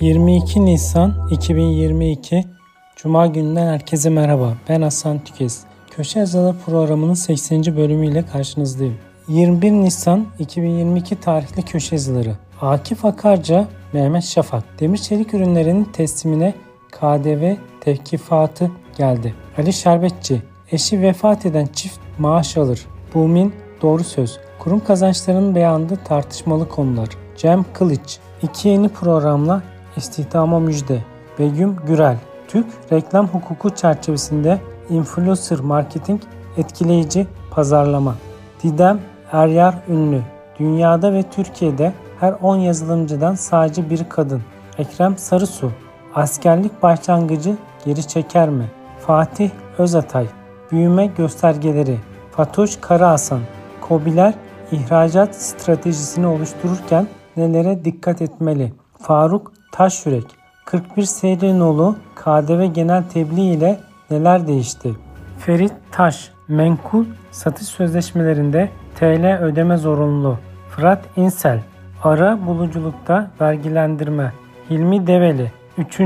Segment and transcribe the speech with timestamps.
[0.00, 2.44] 22 Nisan 2022
[2.96, 4.54] Cuma gününden herkese merhaba.
[4.68, 5.60] Ben Hasan Tükes.
[5.90, 7.76] Köşe Yazıları programının 80.
[7.76, 8.98] bölümüyle karşınızdayım.
[9.28, 12.36] 21 Nisan 2022 tarihli köşe yazıları.
[12.60, 14.80] Akif Akarca, Mehmet Şafak.
[14.80, 16.54] Demir çelik ürünlerinin teslimine
[16.90, 19.34] KDV tevkifatı geldi.
[19.58, 22.86] Ali Şerbetçi, eşi vefat eden çift maaş alır.
[23.14, 24.38] Bumin, doğru söz.
[24.58, 27.08] Kurum kazançlarının beyanında tartışmalı konular.
[27.36, 29.62] Cem Kılıç, iki yeni programla
[29.98, 31.02] istihdama müjde.
[31.38, 32.16] Begüm Gürel,
[32.48, 36.20] Türk reklam hukuku çerçevesinde influencer marketing
[36.56, 38.14] etkileyici pazarlama.
[38.62, 39.00] Didem
[39.32, 40.22] Eryar Ünlü,
[40.58, 44.42] dünyada ve Türkiye'de her 10 yazılımcıdan sadece bir kadın.
[44.78, 45.70] Ekrem Sarısu,
[46.14, 48.64] askerlik başlangıcı geri çeker mi?
[49.06, 50.26] Fatih Özatay,
[50.72, 51.98] büyüme göstergeleri.
[52.30, 53.40] Fatoş Karahasan,
[53.80, 54.34] Kobiler
[54.72, 58.72] ihracat stratejisini oluştururken nelere dikkat etmeli?
[58.98, 60.24] Faruk Taşyürek,
[60.64, 63.80] 41 Seyrinoğlu KDV genel tebliğ ile
[64.10, 64.94] neler değişti?
[65.38, 70.38] Ferit Taş, menkul satış sözleşmelerinde TL ödeme zorunlu.
[70.70, 71.60] Fırat İnsel,
[72.02, 74.32] ara buluculukta vergilendirme.
[74.70, 76.00] Hilmi Develi, 3.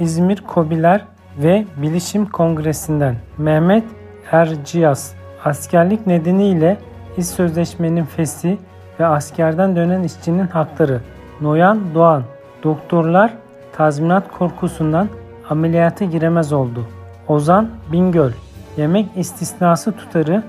[0.00, 1.04] İzmir Kobiler
[1.38, 3.16] ve Bilişim Kongresi'nden.
[3.38, 3.84] Mehmet
[4.32, 6.78] Erciyaz, askerlik nedeniyle
[7.16, 8.58] iş sözleşmenin fesi
[9.00, 11.00] ve askerden dönen işçinin hakları.
[11.40, 12.22] Noyan Doğan,
[12.66, 13.32] doktorlar
[13.76, 15.08] tazminat korkusundan
[15.50, 16.86] ameliyata giremez oldu.
[17.28, 18.30] Ozan Bingöl,
[18.76, 20.42] yemek istisnası tutarı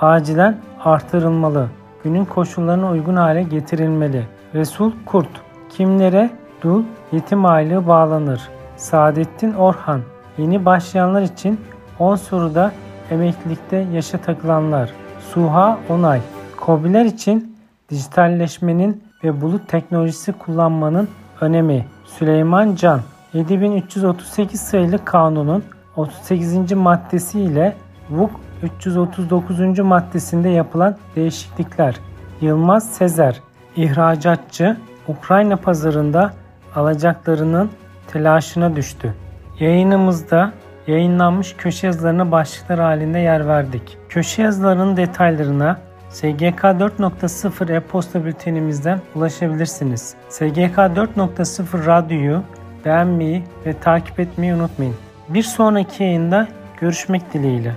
[0.00, 1.68] acilen artırılmalı.
[2.04, 4.26] Günün koşullarına uygun hale getirilmeli.
[4.54, 5.28] Resul Kurt,
[5.70, 6.30] kimlere
[6.62, 8.40] dul yetim aylığı bağlanır?
[8.76, 10.00] Saadettin Orhan,
[10.38, 11.60] yeni başlayanlar için
[11.98, 12.72] 10 soruda
[13.10, 14.90] emeklilikte yaşa takılanlar.
[15.20, 16.20] Suha Onay,
[16.56, 17.56] Kobiler için
[17.90, 21.08] dijitalleşmenin ve bulut teknolojisi kullanmanın
[21.40, 21.86] önemi.
[22.04, 23.00] Süleyman Can,
[23.34, 25.64] 7338 sayılı kanunun
[25.96, 26.72] 38.
[26.72, 27.76] maddesi ile
[28.10, 28.30] VUK
[28.62, 29.78] 339.
[29.78, 31.96] maddesinde yapılan değişiklikler.
[32.40, 33.40] Yılmaz Sezer,
[33.76, 34.76] ihracatçı,
[35.08, 36.32] Ukrayna pazarında
[36.76, 37.70] alacaklarının
[38.12, 39.14] telaşına düştü.
[39.60, 40.52] Yayınımızda
[40.86, 43.98] yayınlanmış köşe yazılarına başlıklar halinde yer verdik.
[44.08, 45.78] Köşe yazılarının detaylarına
[46.10, 50.14] SGK 4.0 e-posta bültenimizden ulaşabilirsiniz.
[50.28, 52.42] SGK 4.0 radyoyu
[52.84, 54.94] beğenmeyi ve takip etmeyi unutmayın.
[55.28, 56.48] Bir sonraki yayında
[56.80, 57.74] görüşmek dileğiyle.